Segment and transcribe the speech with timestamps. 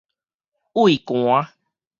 [0.73, 1.53] 畏寒